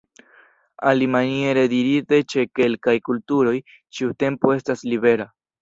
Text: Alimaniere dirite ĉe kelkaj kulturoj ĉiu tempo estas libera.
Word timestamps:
Alimaniere 0.91 1.65
dirite 1.75 2.19
ĉe 2.35 2.47
kelkaj 2.61 2.97
kulturoj 3.11 3.55
ĉiu 3.99 4.19
tempo 4.25 4.57
estas 4.61 4.87
libera. 4.93 5.33